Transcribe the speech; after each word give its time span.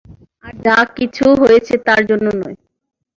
আর 0.45 0.53
যা 0.65 0.77
কিছু 0.97 1.25
হয়েছে 1.41 1.73
তার 1.87 2.01
জন্য 2.09 2.25
নয়। 2.39 2.57